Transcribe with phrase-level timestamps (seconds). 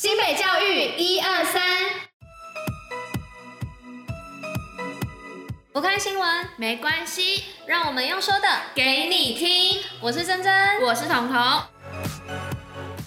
[0.00, 1.60] 新北教育一二三，
[5.72, 6.24] 不看新闻
[6.56, 9.82] 没关系，让我们用说的给你听。
[10.00, 11.36] 我是珍珍，我是彤彤。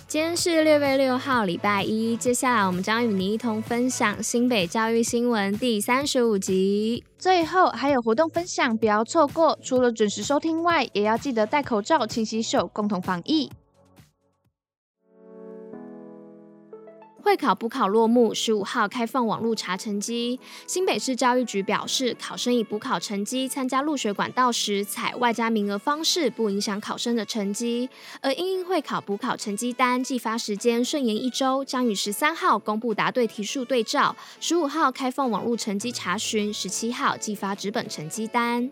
[0.06, 2.18] 今天是六月六号，礼拜一。
[2.18, 7.06] 接下来我们将与你一同分享新北教育新闻第三十五集。
[7.18, 9.58] 最后还有活动分享，不要错过。
[9.64, 13.50] 除了准时收听外，也要记得戴口罩、勤洗手，共同防疫。
[17.22, 20.40] 会考补考落幕，十五号开放网络查成绩。
[20.66, 27.88] 新北市教育局表示，考生以补考成绩参加入学管道时，采外加名额方式，不影响考生的成绩。
[28.22, 38.70] 而因应会考补考成绩单寄发时间顺延一周，将于十三号公布答对题数对照，十五号开放网络成绩查询，十七号寄发纸本成绩单。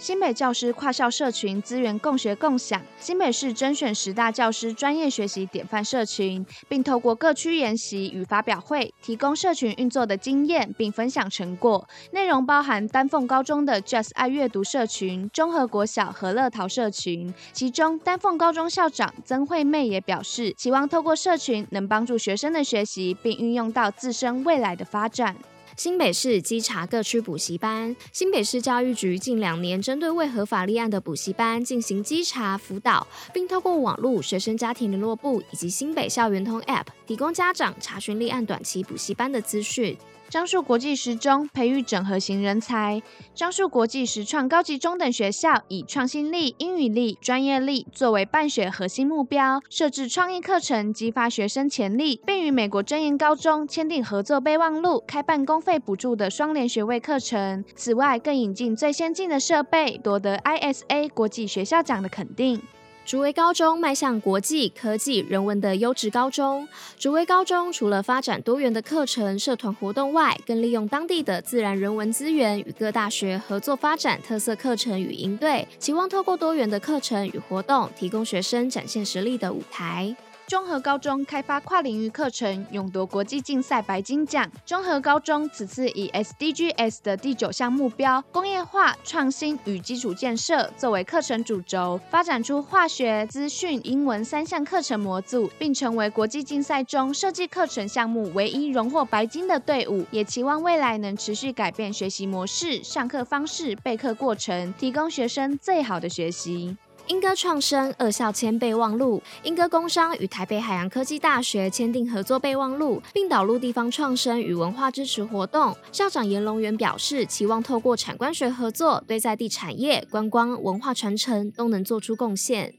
[0.00, 11.86] 新北教师跨校社群资源共学共享，新北市甄选十大教师专业学习典范社群，并透过各区研习与发表会，提供社群运作的经验，并分享成果。
[12.12, 17.34] 内容包含丹凤高中的 Just 爱阅读社群、中和国小和乐陶社群。
[17.52, 25.36] 其中，丹凤高中校长曾惠媚也表示，期望透过社群能帮助学生的学习，并运用到自身未来的发展。
[25.82, 39.96] 新北市稽查各区补习班，新北市教育局近两年针对未合法立案的补习班进行稽查辅导，并透过网络学生家庭联络部以及新北校园通 App，提供家长查询立案短期补习班的资讯。
[40.30, 43.02] 樟树国际时中培育整合型人才，
[43.34, 57.64] 樟树国际实创高级中等学校以创新力、英语力、专业力作为办学核心目标，设置创意课程，激发学生潜力，并与美国真言高中签订合作备忘录，开办公费补助的双联学位课程。
[57.74, 62.62] 此外，更引进最先进的设备，夺得 ISA 国际学校奖的肯定。
[63.10, 66.68] 竹围高中迈向国际科技人文的优质高中。
[66.96, 80.14] 竹围高中除了发展多元的课程、社团活动外，更利用当地的自然人文资源，与各大学合作发展特色课程与应对，期望透过多元的课程与活动，提供学生展现实力的舞台。
[80.50, 84.50] 中和高中开发跨领域课程，勇夺国际竞赛白金奖。
[84.66, 100.04] 中和高中此次以 SDGs 的第九项目标“工业化、创新与基础建设”作为课程主轴，发展出化学、资讯、英文三项课程模组，并成为国际竞赛中设计课程项目唯一荣获白金的队伍。
[100.10, 106.76] 也期望未来能持续改变学习模式、上课方式、备课过程，提供学生最好的学习。
[107.10, 115.76] 莺歌创生二校签备忘录，莺歌工商与台北海洋科技大学签订合作备忘录，并导入地方创生与文化支持活动。
[115.90, 122.74] 校长严龙元表示，期望透过产官学合作，对在地产业、观光、文化传承都能做出贡献。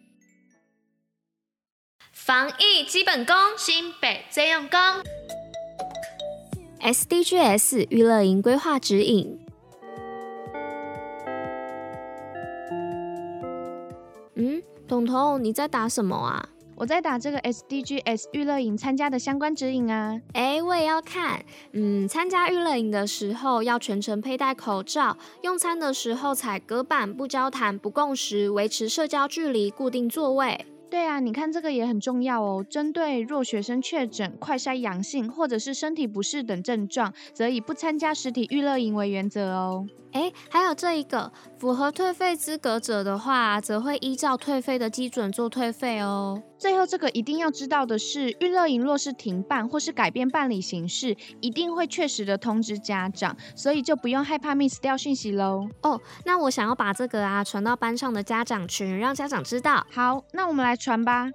[2.13, 4.79] 防疫基本功，新北最用功。
[6.79, 9.40] SDGs 娱乐营规划指引。
[14.91, 16.49] 彤彤，你在打什么啊？
[16.75, 20.19] 我在打这个 SDGs 娱乐营参加的相关指引啊。
[20.33, 21.41] 哎，我也要看。
[21.71, 30.65] 嗯，参加娱乐营的时候要全程佩戴口罩，用餐的时候踩隔板，不交谈，不共识，维持社交距离，固定座位。
[30.91, 32.65] 对啊，你看这个也很重要哦。
[32.69, 39.87] 针对若学生确诊、快筛阳性或者是身体不适等症状，则以不参加实体娱乐营为原则哦。
[40.11, 46.43] 哎，还有这一个，符合退费资格者的话，则会依照退费的基准做退费哦。
[46.61, 55.67] 最后这个一定要知道的是，育乐营若是停办或是改变办理形式，一定会确实的通知家长，所以就不用害怕 miss 掉讯息喽。
[55.81, 59.83] 哦，那我想要把这个啊传到班上的家长群，让家长知道。
[59.89, 61.31] 好，那我们来传吧。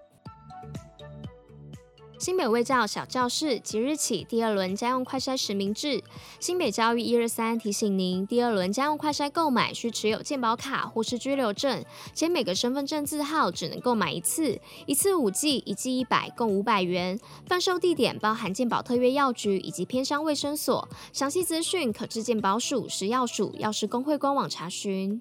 [2.19, 6.03] 新北卫教小教室即日起第二轮家用快筛实名制。
[6.41, 11.85] 新北教育一二三提醒您，第二轮家用快筛购买需持有健保卡或是居留证，
[12.15, 17.19] 且每个身份证字号只能购买一次，一次五剂，一剂一百，共五百元。
[17.47, 20.89] 贩售地点包含健保特约药局以及偏乡卫生所。
[21.13, 25.21] 详细资讯可至健保署、食药署、药师公会官网查询。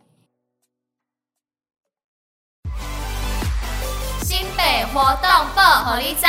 [4.38, 6.26] 新北活动报虎哩知。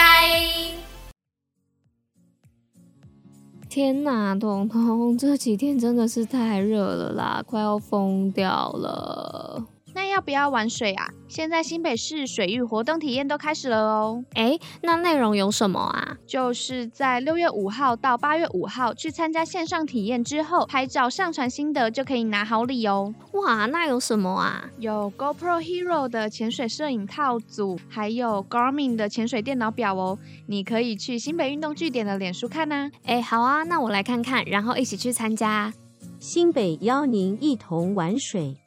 [3.69, 9.65] 天呐，彤彤，这几天真的是太热了啦，快要疯掉了。
[9.97, 11.09] 那要不要玩水啊？
[11.27, 14.23] 现在新北市水域活动体验都开始了哦。
[14.35, 16.19] 诶，那内容有什么啊？
[16.27, 23.15] 就是在六月五号到八月五号去参加线上体验之后，拍照上传心得就可以拿好礼哦。
[23.33, 24.69] 哇，那有什么啊？
[24.79, 30.19] 有 GoPro Hero 的潜水摄影套组，还有 Garmin 的潜水电脑表哦。
[30.47, 32.91] 你可以去新北运动据点的脸书看呐。
[33.07, 35.73] 诶，好啊，那我来看看，然后一起去参加。
[36.21, 38.59] 新北邀您一同玩水。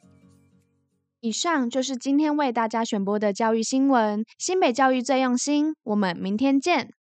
[1.20, 4.24] 以上就是今天为大家选播的教育新闻。
[4.38, 6.94] 新北教育最用心，我们明天见。